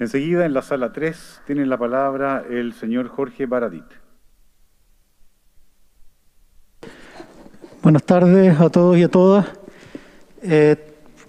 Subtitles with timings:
[0.00, 3.84] Enseguida, en la sala 3, tiene la palabra el señor Jorge Baradit.
[7.82, 9.46] Buenas tardes a todos y a todas.
[10.40, 10.76] Eh,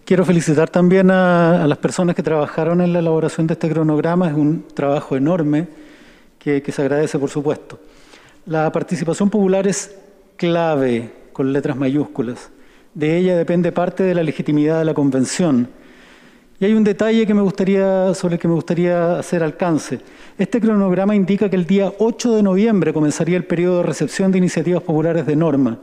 [0.05, 4.27] quiero felicitar también a, las personas que trabajaron en la elaboración de este cronograma.
[4.27, 5.67] Es un trabajo enorme
[6.37, 7.79] que se agradece, por supuesto.
[8.45, 9.97] La participación popular es
[10.35, 12.51] clave, con letras mayúsculas.
[12.93, 15.69] De ella depende parte de la legitimidad de la convención
[16.59, 19.99] y hay un detalle que me gustaría, sobre el que me gustaría hacer alcance.
[20.37, 24.39] Este cronograma indica que el día 8 de noviembre comenzaría el periodo de recepción de
[24.39, 25.77] iniciativas populares de norma.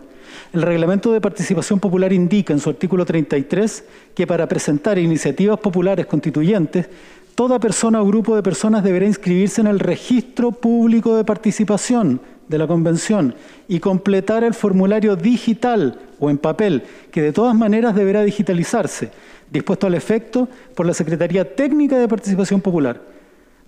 [0.52, 6.04] El reglamento de participación popular indica en su artículo 33 que para presentar iniciativas populares
[6.04, 6.88] constituyentes,
[7.34, 12.58] toda persona o grupo de personas deberá inscribirse en el registro público de participación de
[12.58, 13.34] la convención
[13.66, 19.10] y completar el formulario digital o en papel, que de todas maneras deberá digitalizarse
[19.50, 23.00] dispuesto al efecto por la Secretaría Técnica de Participación Popular.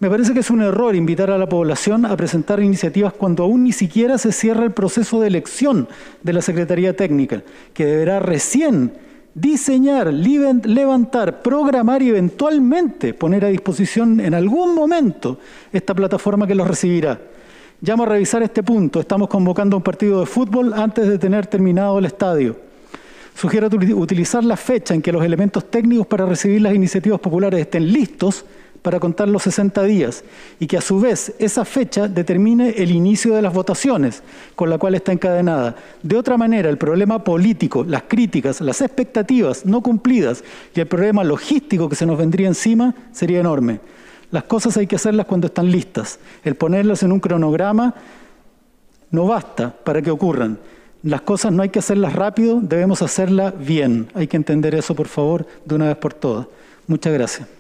[0.01, 3.65] Me parece que es un error invitar a la población a presentar iniciativas cuando aún
[3.65, 5.89] ni siquiera se cierra el proceso de elección
[6.23, 7.43] de la Secretaría Técnica,
[7.75, 8.93] que deberá recién
[9.35, 15.39] diseñar, levantar, programar y eventualmente poner a disposición en algún momento
[15.73, 17.21] esta plataforma que los recibirá.
[17.81, 18.99] Llamo a revisar este punto.
[18.99, 22.57] Estamos convocando un partido de fútbol antes de tener terminado el estadio.
[23.37, 27.93] Sugiero utilizar la fecha en que los elementos técnicos para recibir las iniciativas populares estén
[27.93, 28.45] listos
[28.83, 30.25] para contar los 60 días
[30.59, 34.25] y que a su vez esa fecha determine el inicio de las votaciones
[34.57, 35.77] con la cual está encadenada.
[36.03, 40.43] De otra manera, el problema político, las críticas, las expectativas no cumplidas
[40.75, 43.79] y el problema logístico que se nos vendría encima sería enorme.
[44.31, 46.19] Las cosas hay que hacerlas cuando están listas.
[46.45, 47.95] El ponerlas en un cronograma
[49.11, 50.59] no basta para que ocurran.
[51.03, 54.09] Las cosas no hay que hacerlas rápido, debemos hacerlas bien.
[54.15, 56.47] Hay que entender eso, por favor, de una vez por todas.
[56.87, 57.58] Muchas gracias.